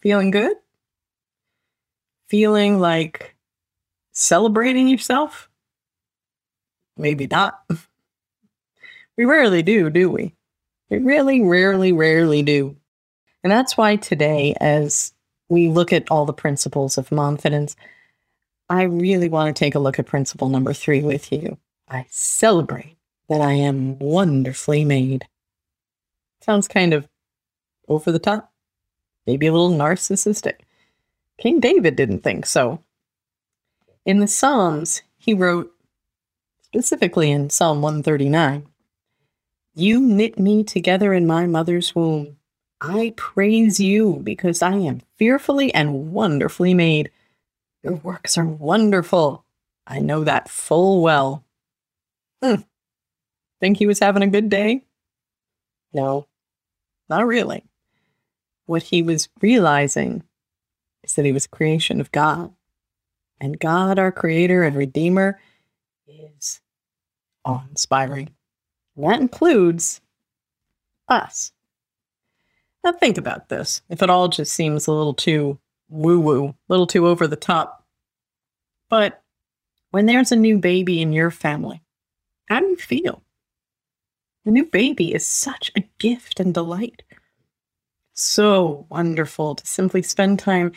[0.00, 0.56] Feeling good?
[2.28, 3.36] Feeling like
[4.12, 5.48] celebrating yourself?
[6.96, 7.60] Maybe not.
[9.16, 10.34] We rarely do, do we?
[10.90, 12.76] We really, rarely, rarely do.
[13.42, 15.12] And that's why today, as
[15.48, 17.74] we look at all the principles of confidence,
[18.68, 21.58] I really want to take a look at principle number three with you.
[21.88, 22.96] I celebrate
[23.28, 25.26] that I am wonderfully made.
[26.42, 27.08] Sounds kind of
[27.88, 28.52] over the top,
[29.28, 30.60] maybe a little narcissistic.
[31.36, 32.82] King David didn't think so.
[34.06, 35.70] In the Psalms, he wrote,
[36.62, 38.66] specifically in Psalm 139,
[39.74, 42.38] You knit me together in my mother's womb.
[42.80, 47.10] I praise you because I am fearfully and wonderfully made.
[47.82, 49.44] Your works are wonderful.
[49.86, 51.44] I know that full well.
[52.42, 52.62] Hmm.
[53.60, 54.84] Think he was having a good day?
[55.92, 56.26] No,
[57.10, 57.67] not really.
[58.68, 60.24] What he was realizing
[61.02, 62.52] is that he was creation of God.
[63.40, 65.40] And God, our creator and redeemer,
[66.06, 66.60] is
[67.46, 68.28] awe inspiring.
[68.94, 70.02] And that includes
[71.08, 71.50] us.
[72.84, 73.80] Now, think about this.
[73.88, 75.58] If it all just seems a little too
[75.88, 77.86] woo woo, a little too over the top.
[78.90, 79.22] But
[79.92, 81.80] when there's a new baby in your family,
[82.50, 83.22] how do you feel?
[84.44, 87.02] The new baby is such a gift and delight.
[88.20, 90.72] So wonderful to simply spend time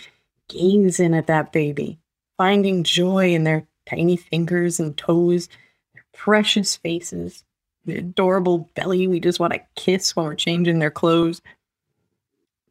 [0.48, 1.98] gazing at that baby,
[2.38, 5.50] finding joy in their tiny fingers and toes,
[5.96, 7.44] their precious faces,
[7.84, 11.42] the adorable belly we just want to kiss when we're changing their clothes.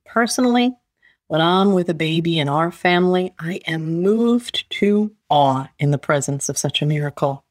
[0.06, 0.76] Personally,
[1.26, 5.98] when I'm with a baby in our family, I am moved to awe in the
[5.98, 7.44] presence of such a miracle.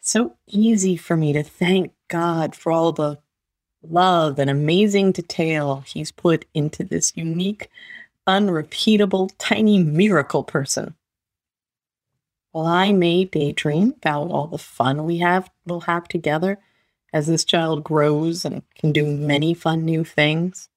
[0.00, 3.18] It's so easy for me to thank God for all the
[3.82, 7.68] love and amazing detail He's put into this unique,
[8.26, 10.94] unrepeatable, tiny miracle person.
[12.52, 16.58] While I may daydream about all the fun we have will have together
[17.12, 20.68] as this child grows and can do many fun new things,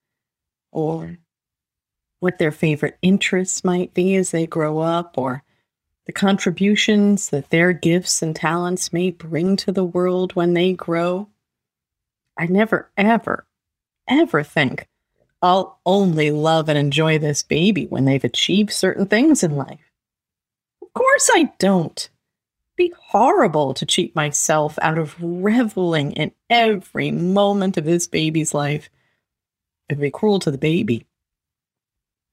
[0.71, 1.17] or
[2.19, 5.43] what their favorite interests might be as they grow up, or
[6.05, 11.29] the contributions that their gifts and talents may bring to the world when they grow.
[12.37, 13.45] I never, ever,
[14.07, 14.87] ever think
[15.41, 19.91] I'll only love and enjoy this baby when they've achieved certain things in life.
[20.81, 21.97] Of course, I don't.
[21.97, 28.53] It'd be horrible to cheat myself out of reveling in every moment of this baby's
[28.53, 28.89] life.
[29.87, 31.05] It'd be cruel to the baby.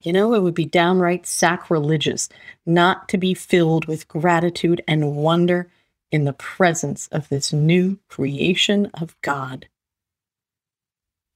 [0.01, 2.27] You know, it would be downright sacrilegious
[2.65, 5.69] not to be filled with gratitude and wonder
[6.11, 9.67] in the presence of this new creation of God.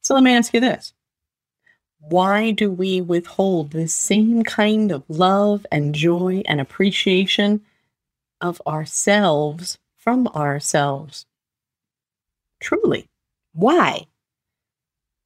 [0.08, 0.94] So let me ask you this
[2.00, 7.60] Why do we withhold the same kind of love and joy and appreciation
[8.40, 11.26] of ourselves from ourselves?
[12.62, 13.10] Truly,
[13.52, 14.08] why?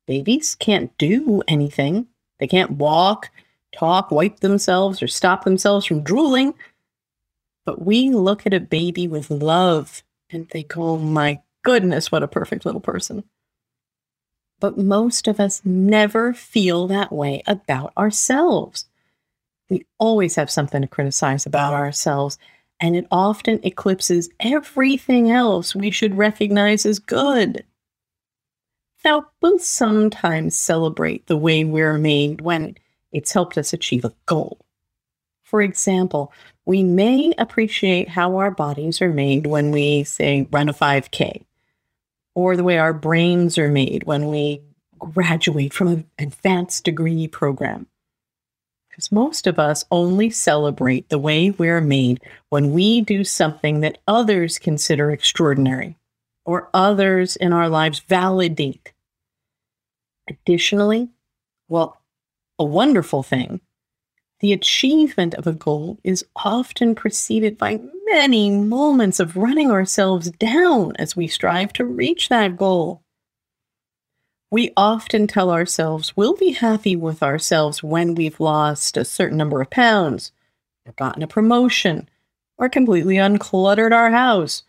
[0.08, 2.08] Babies can't do anything
[2.40, 3.30] they can't walk,
[3.72, 6.56] talk, wipe themselves, or stop themselves from drooling.
[7.66, 12.28] But we look at a baby with love and think, oh my goodness, what a
[12.28, 13.26] perfect little person.
[14.62, 18.86] But most of us never feel that way about ourselves.
[19.70, 22.38] We always have something to criticize about ourselves,
[22.80, 27.66] and it often eclipses everything else we should recognize as good.
[29.04, 32.78] Now, we'll sometimes celebrate the way we're made when
[33.12, 34.60] it's helped us achieve a goal.
[35.44, 36.32] For example,
[36.66, 41.44] we may appreciate how our bodies are made when we, say, run a 5K,
[42.36, 44.62] or the way our brains are made when we
[45.00, 47.88] graduate from an advanced degree program.
[48.90, 54.00] Because most of us only celebrate the way we're made when we do something that
[54.08, 55.98] others consider extraordinary
[56.46, 58.92] or others in our lives validate.
[60.30, 61.10] Additionally,
[61.68, 62.02] well,
[62.60, 63.62] a wonderful thing,
[64.42, 70.96] the achievement of a goal is often preceded by many moments of running ourselves down
[70.98, 73.04] as we strive to reach that goal.
[74.50, 79.62] We often tell ourselves we'll be happy with ourselves when we've lost a certain number
[79.62, 80.32] of pounds,
[80.88, 82.10] or gotten a promotion,
[82.58, 84.64] or completely uncluttered our house,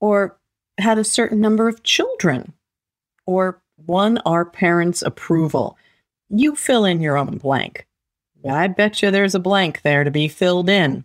[0.00, 0.38] or
[0.78, 2.52] had a certain number of children,
[3.24, 5.78] or won our parents' approval.
[6.28, 7.86] You fill in your own blank.
[8.48, 11.04] I bet you there's a blank there to be filled in.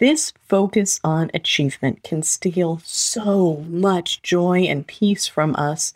[0.00, 5.94] This focus on achievement can steal so much joy and peace from us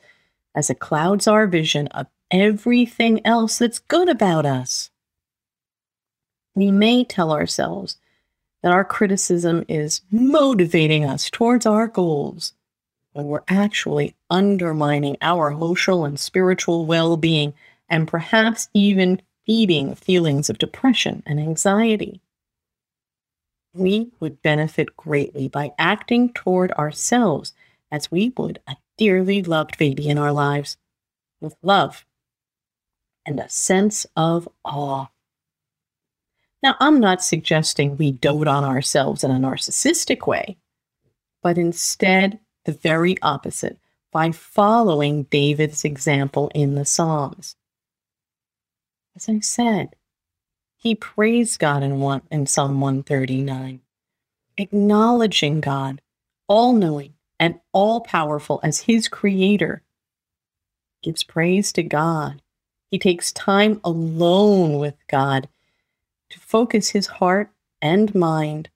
[0.55, 4.91] as it clouds our vision of everything else that's good about us.
[6.55, 7.97] We may tell ourselves
[8.62, 12.55] that our criticism is motivating us towards our goals
[13.12, 17.53] when we're actually undermining our emotional and spiritual well being
[17.88, 22.21] and perhaps even feeding feelings of depression and anxiety.
[23.73, 27.55] We would benefit greatly by acting toward ourselves
[27.91, 30.77] as we would a dearly loved baby in our lives
[31.41, 32.05] with love
[33.25, 35.06] and a sense of awe.
[36.62, 40.59] Now, I'm not suggesting we dote on ourselves in a narcissistic way,
[41.43, 43.79] but instead the very opposite
[44.12, 47.56] by following David's example in the Psalms.
[49.19, 49.97] As I said,
[50.76, 53.81] he praised God in, one, in Psalm 139,
[54.56, 56.00] acknowledging God,
[56.47, 59.82] all knowing and all powerful as his creator.
[61.03, 62.41] Gives praise to God.
[62.93, 65.49] He takes time alone with God
[66.31, 67.50] to focus his heart
[67.82, 68.70] and mind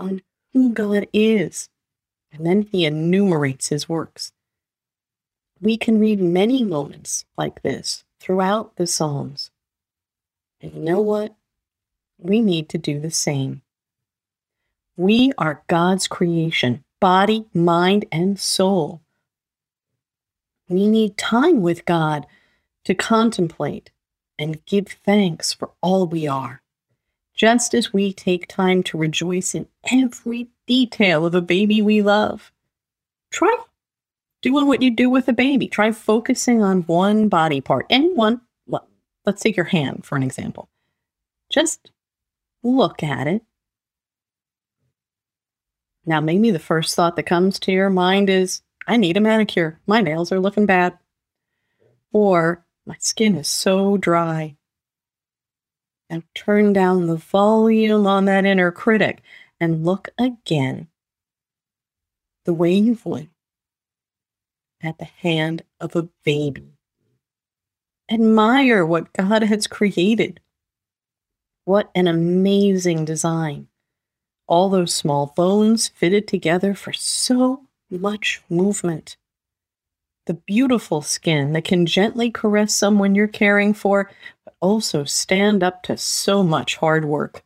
[0.00, 0.22] on
[0.54, 1.68] who God is.
[2.32, 4.32] And then he enumerates his works.
[5.60, 9.50] We can read many moments like this throughout the Psalms.
[10.64, 11.34] And you know what?
[12.16, 13.60] We need to do the same.
[14.96, 19.02] We are God's creation, body, mind, and soul.
[20.66, 22.26] We need time with God
[22.84, 23.90] to contemplate
[24.38, 26.62] and give thanks for all we are.
[27.34, 32.52] Just as we take time to rejoice in every detail of a baby we love,
[33.30, 33.54] try
[34.40, 35.68] doing what you do with a baby.
[35.68, 38.40] Try focusing on one body part, any one
[39.24, 40.68] let's take your hand for an example.
[41.50, 41.90] Just
[42.62, 43.42] look at it.
[46.06, 49.80] Now, maybe the first thought that comes to your mind is, I need a manicure.
[49.86, 50.98] My nails are looking bad.
[52.12, 54.56] Or, my skin is so dry.
[56.10, 59.22] And turn down the volume on that inner critic
[59.58, 60.88] and look again
[62.44, 63.30] the way you would
[64.82, 66.73] at the hand of a baby
[68.10, 70.40] admire what God has created.
[71.64, 73.68] What an amazing design.
[74.46, 79.16] All those small bones fitted together for so much movement.
[80.26, 84.10] The beautiful skin that can gently caress someone you're caring for,
[84.44, 87.42] but also stand up to so much hard work.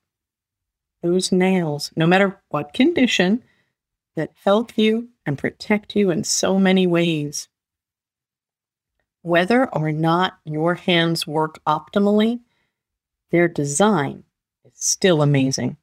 [1.02, 3.42] Those nails, no matter what condition,
[4.16, 7.48] that help you and protect you in so many ways.
[9.28, 12.40] Whether or not your hands work optimally,
[13.30, 14.24] their design
[14.64, 15.76] is still amazing.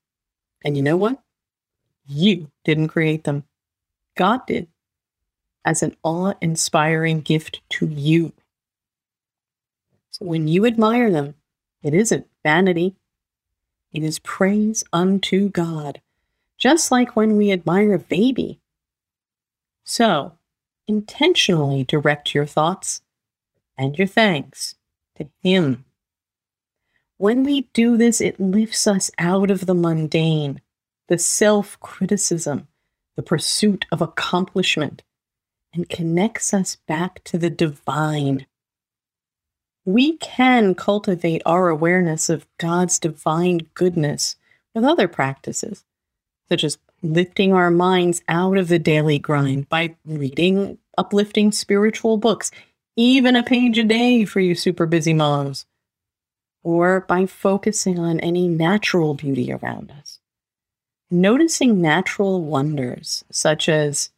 [0.64, 1.22] And you know what?
[2.08, 3.44] You didn't create them.
[4.18, 4.68] God did
[5.64, 8.34] as an awe inspiring gift to you.
[10.10, 11.36] So when you admire them,
[11.84, 12.96] it isn't vanity,
[13.94, 16.02] it is praise unto God,
[16.58, 18.60] just like when we admire a baby.
[19.84, 20.32] So
[20.88, 23.02] intentionally direct your thoughts
[23.78, 24.76] and your thanks
[25.18, 25.86] to Him.
[27.18, 30.62] When we do this, it lifts us out of the mundane,
[31.08, 32.68] the self criticism,
[33.16, 35.04] the pursuit of accomplishment,
[35.74, 38.46] and connects us back to the divine.
[39.86, 44.36] We can cultivate our awareness of God's divine goodness
[44.74, 45.86] with other practices,
[46.50, 52.52] such as lifting our minds out of the daily grind by reading uplifting spiritual books,
[52.96, 55.66] even a page a day for you super busy moms,
[56.64, 60.20] or by focusing on any natural beauty around us.
[61.12, 64.10] Noticing natural wonders such as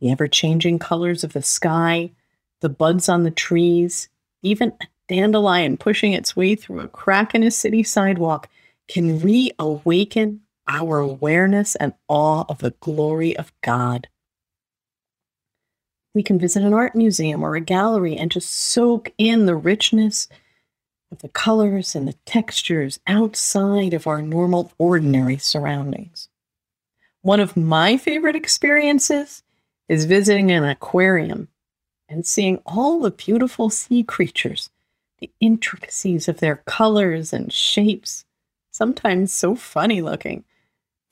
[0.00, 2.12] the ever changing colors of the sky,
[2.60, 4.08] the buds on the trees,
[4.42, 8.48] even a dandelion pushing its way through a crack in a city sidewalk
[8.88, 14.08] can reawaken our awareness and awe of the glory of God.
[16.14, 20.28] We can visit an art museum or a gallery and just soak in the richness
[21.10, 26.28] of the colors and the textures outside of our normal, ordinary surroundings.
[27.22, 29.42] One of my favorite experiences
[29.88, 31.48] is visiting an aquarium
[32.08, 34.70] and seeing all the beautiful sea creatures,
[35.18, 38.24] the intricacies of their colors and shapes,
[38.70, 40.44] sometimes so funny looking,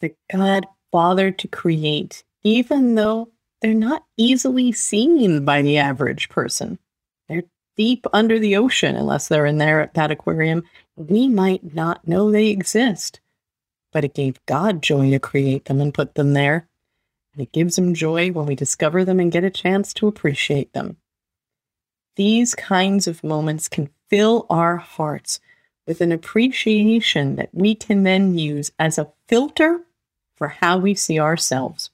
[0.00, 3.28] that God bothered to create, even though
[3.60, 6.78] they're not easily seen by the average person.
[7.28, 7.44] They're
[7.76, 10.64] deep under the ocean, unless they're in there at that aquarium.
[10.96, 13.20] We might not know they exist,
[13.92, 16.68] but it gave God joy to create them and put them there.
[17.32, 20.72] And it gives him joy when we discover them and get a chance to appreciate
[20.72, 20.96] them.
[22.16, 25.40] These kinds of moments can fill our hearts
[25.86, 29.80] with an appreciation that we can then use as a filter
[30.34, 31.90] for how we see ourselves.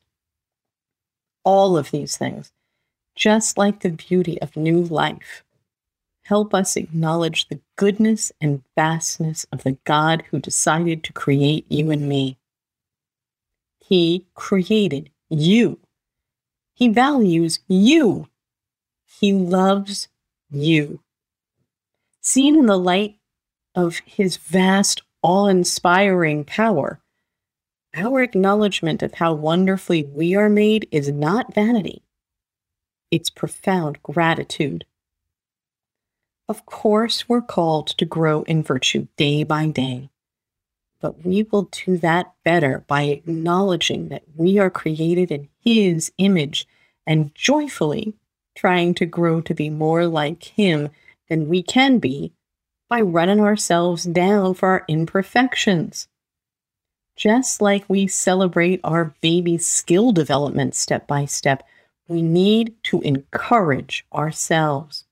[1.46, 2.52] All of these things,
[3.14, 5.44] just like the beauty of new life,
[6.24, 11.92] help us acknowledge the goodness and vastness of the God who decided to create you
[11.92, 12.36] and me.
[13.78, 15.78] He created you.
[16.74, 18.26] He values you.
[19.04, 20.08] He loves
[20.50, 20.98] you.
[22.20, 23.18] Seen in the light
[23.76, 27.00] of his vast, awe inspiring power,
[27.96, 32.02] our acknowledgement of how wonderfully we are made is not vanity,
[33.10, 34.84] it's profound gratitude.
[36.48, 40.10] Of course, we're called to grow in virtue day by day,
[41.00, 46.68] but we will do that better by acknowledging that we are created in His image
[47.06, 48.14] and joyfully
[48.54, 50.90] trying to grow to be more like Him
[51.28, 52.32] than we can be
[52.88, 56.08] by running ourselves down for our imperfections.
[57.16, 61.66] Just like we celebrate our baby's skill development step by step,
[62.08, 65.04] we need to encourage ourselves.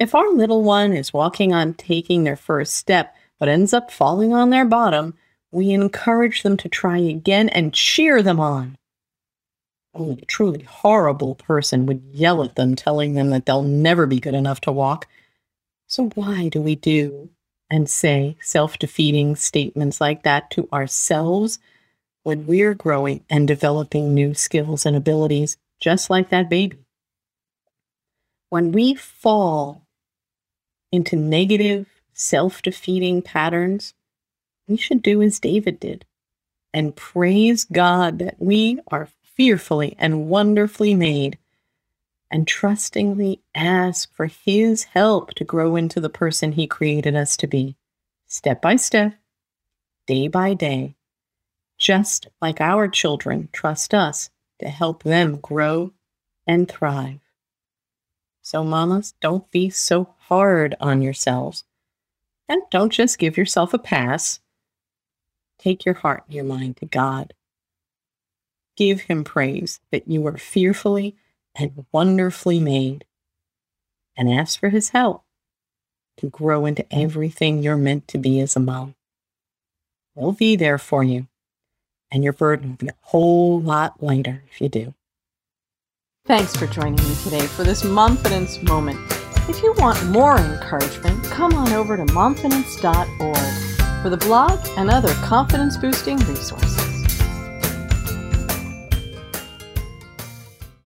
[0.00, 4.34] If our little one is walking on taking their first step but ends up falling
[4.34, 5.14] on their bottom,
[5.52, 8.76] we encourage them to try again and cheer them on.
[9.94, 14.18] Only a truly horrible person would yell at them, telling them that they'll never be
[14.18, 15.06] good enough to walk.
[15.86, 17.30] So, why do we do
[17.74, 21.58] and say self defeating statements like that to ourselves
[22.22, 26.78] when we're growing and developing new skills and abilities, just like that baby?
[28.48, 29.88] When we fall
[30.92, 33.92] into negative, self defeating patterns,
[34.68, 36.04] we should do as David did
[36.72, 41.38] and praise God that we are fearfully and wonderfully made,
[42.34, 47.46] and trustingly ask for His help to grow into the person He created us to
[47.46, 47.76] be,
[48.26, 49.14] step by step,
[50.08, 50.96] day by day,
[51.78, 55.92] just like our children trust us to help them grow
[56.44, 57.20] and thrive.
[58.42, 61.62] So, mamas, don't be so hard on yourselves.
[62.48, 64.40] And don't just give yourself a pass.
[65.60, 67.32] Take your heart and your mind to God
[68.76, 71.16] Give him praise that you are fearfully
[71.54, 73.04] and wonderfully made,
[74.16, 75.22] and ask for his help
[76.16, 78.94] to grow into everything you're meant to be as a mom.
[80.14, 81.26] He'll be there for you,
[82.10, 84.94] and your burden will be a whole lot lighter if you do.
[86.26, 88.98] Thanks for joining me today for this Momfidence moment.
[89.48, 95.12] If you want more encouragement, come on over to momfidence.org for the blog and other
[95.16, 96.83] confidence boosting resources.